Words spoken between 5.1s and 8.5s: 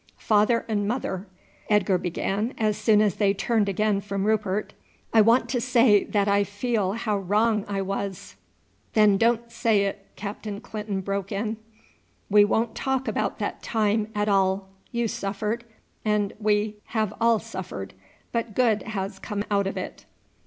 "I want to say that I feel how wrong I was"